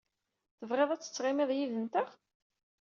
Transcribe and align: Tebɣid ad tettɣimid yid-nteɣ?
Tebɣid 0.59 0.89
ad 0.91 1.01
tettɣimid 1.01 1.49
yid-nteɣ? 1.57 2.09